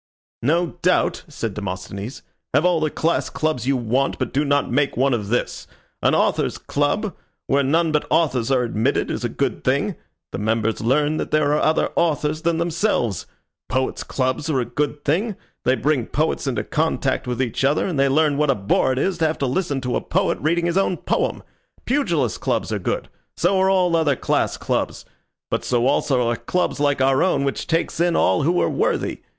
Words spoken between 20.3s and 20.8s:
reading his